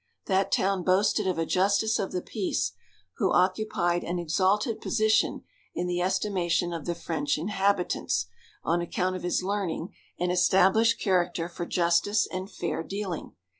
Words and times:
That 0.25 0.51
town 0.51 0.81
boasted 0.81 1.27
of 1.27 1.37
a 1.37 1.45
justice 1.45 1.99
of 1.99 2.11
the 2.11 2.23
peace, 2.23 2.71
who 3.17 3.31
occupied 3.31 4.03
an 4.03 4.17
exalted 4.17 4.81
position 4.81 5.43
in 5.75 5.85
the 5.85 6.01
estimation 6.01 6.73
of 6.73 6.85
the 6.87 6.95
French 6.95 7.37
inhabitants, 7.37 8.25
on 8.63 8.81
account 8.81 9.15
of 9.15 9.21
his 9.21 9.43
learning 9.43 9.93
and 10.19 10.31
established 10.31 10.99
character 10.99 11.47
for 11.47 11.67
justice 11.67 12.27
and 12.31 12.49
fair 12.49 12.81
dealing. 12.81 13.35